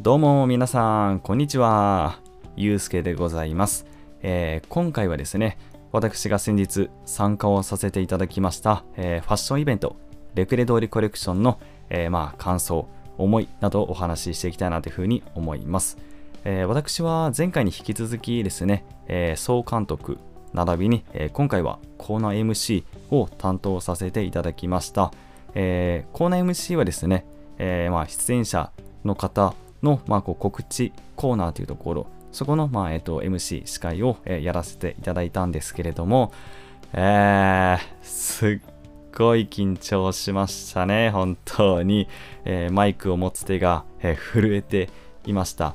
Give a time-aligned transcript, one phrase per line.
[0.00, 2.18] どうも皆さん、こんにちは。
[2.56, 3.86] ゆうすけでございます、
[4.22, 5.58] えー今回はですね、
[5.92, 9.96] 私が先日参加をさせていただきました、えーファッションイベント、
[10.34, 11.60] レクレ通りコレクションの、
[11.90, 12.88] えーまあ、感想、
[13.18, 15.98] 思いなどをお話ししていきたいなというふうに思います。
[16.44, 20.18] え私は前回に引き続きですね、え総監督
[20.54, 25.12] 並びに、え今回はコーナー MC を担当させていただきました。
[25.54, 27.26] えコーナー MC はですね、
[27.58, 28.72] えまあ、出演者
[29.04, 36.32] の方の、まあ、こう告知コーナーというところ、そこの、まあえっと MC、司会を、えやらせていただいたんですけれども、
[36.94, 38.60] えー、すっ
[39.16, 42.08] ごい緊張しましたね、本当に。
[42.44, 44.88] えーマイクを持つ手が、え震えて
[45.26, 45.74] いました。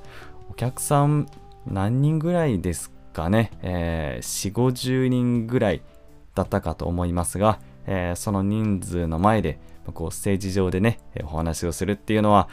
[0.50, 1.28] お客さん
[1.68, 5.82] 何人ぐらいですかね、えー、4、50人ぐらい
[6.34, 9.60] だったかと思いますが、えーその人数の前で、
[9.94, 12.50] こうステージ上でね、お話をするっていうのは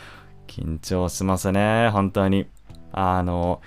[0.47, 2.47] 緊張しますね、本当に。
[2.93, 3.61] あの、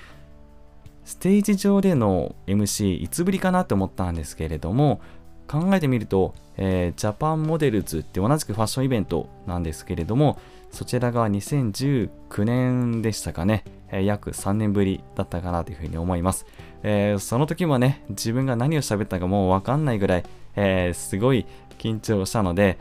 [1.04, 5.00] ステージ上での MC いつぶりかなと思ったんですけれども、
[5.48, 10.38] 考えてみると、えージャパンモデルズって同じくファッションイベントなんですけれども、
[10.72, 16.46] そちらが2019年でしたかね、えー約3年ぶりだったかなというふうに思います。
[16.84, 20.24] えーその時はね、自分が何を喋ったかもうわかんないぐらい、
[20.56, 21.46] えーすごい
[21.78, 22.78] 緊張したので、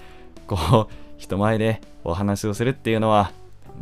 [0.46, 3.30] こう、人前でお話をするっていうのは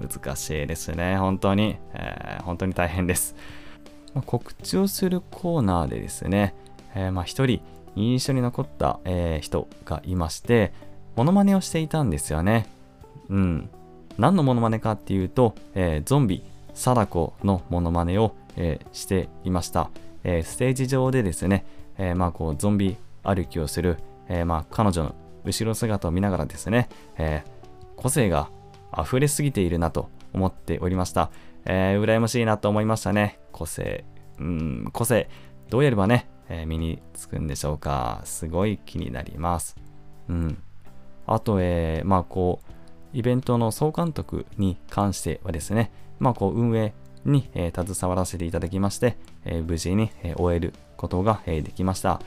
[0.01, 1.77] 難しいですね、本当に。
[1.95, 3.35] えー本当に大変です。
[4.15, 6.55] まあ告知をするコーナーでですね、
[6.95, 7.61] えーまあ一人
[7.97, 10.73] 印象に残った、えー人がいまして、
[11.17, 12.67] モノマネをしていたんですよね。
[13.29, 13.71] うん。
[14.19, 16.43] 何のモノマネかっていうと、えーゾンビ、
[16.75, 19.91] 貞子のモノマネを、えーしていました。
[20.25, 21.65] えーステージ上でですね、
[21.99, 27.55] えーまあこうゾンビ歩きをする、えーまあ彼女の後ろ姿を見ながらですね、えー
[27.97, 28.51] 個性が
[29.03, 31.31] 溢れすぎているなと思っておりました。
[31.67, 33.39] えー羨ましいなと思いましたね。
[33.53, 34.05] 個性。
[34.39, 35.29] うん、個性。
[35.71, 38.21] どうやればね、えー身につくんでしょうか。
[38.25, 39.77] すごい気になります。
[40.29, 40.63] うん。
[41.27, 42.71] あと、えーまあこう、
[43.17, 46.93] イベントの総監督に関してはですね、まあこう、運営
[47.25, 52.21] に、えー携わらせていただきまして、えー無事に、えー終えることが、えーできました。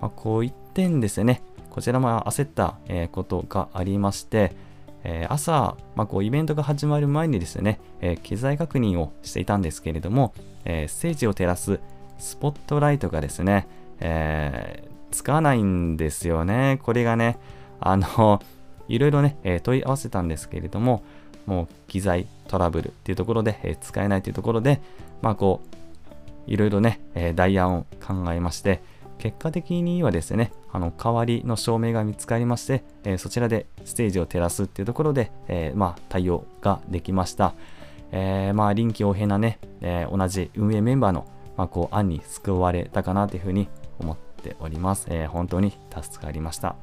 [0.00, 4.56] まあ、こう一点ですね、こちらも焦った、えーことがありまして、
[5.04, 11.80] えー朝、まあ、こうイベントが始まる前にですね、えー機材確認をしていたんですけれども、えーステージを照らす
[12.18, 13.66] スポットライトがですね、
[14.00, 16.80] えーつかないんですよね。
[16.82, 17.38] これがね、
[17.80, 18.40] あの、
[18.88, 21.02] いろいろね、え問い合わせたんですけれども、
[21.44, 24.80] もう機材トラブルっていうところで、え使えないというところで、
[25.20, 25.60] まあこ
[26.48, 28.80] う、いろいろね、えー代案を考えまして、
[29.22, 37.54] 結果的にはですね、あの代わりの照明が見つかりまして、えーそちらでステージを照らすっていうところで、えーまあ、対応ができました。
[38.10, 41.24] えーまあ、臨機応変なね、え同じ運営メンバーの、
[41.56, 43.68] まあ、こう案に救われたかなというふうに
[44.00, 45.06] 思っております。
[45.08, 46.74] え本当に助かりました。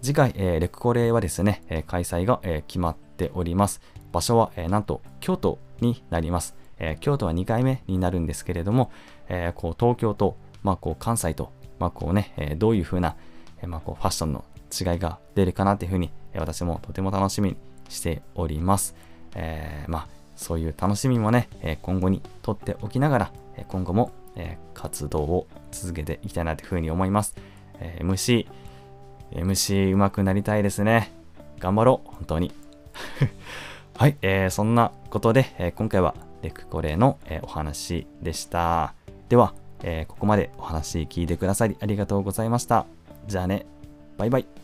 [0.00, 3.82] 次回、えレクコレはですね、え開催が、え決まっております。
[4.10, 6.56] 場所は、えなんと京都になります。
[6.78, 8.90] え京都は2回目になるんですけれども、
[9.28, 13.16] えこう東京と、まあ、こう関西と、まあこうねえどういう風な、
[13.62, 17.56] えまあ、こうファッションの違いが出るかなというふうに、え私もとても楽しみに
[17.88, 18.94] しております。
[19.36, 27.36] えーまあ、そういう楽しみもね、え今後にとっておきながら、え今後も、え活動を続けていきたいなというふうに思います。
[27.78, 28.46] えー MC、
[29.32, 31.12] MC 上手くなりたいですね。
[31.60, 32.52] 頑張ろう、本当に。
[33.96, 38.94] はい、えーそんなことで、え今回はレクコレの、えお話でした。
[39.28, 42.86] では、えーここまでお話聞いてくださりありがとうございました。
[43.26, 43.66] じゃあね、
[44.16, 44.63] バイバイ。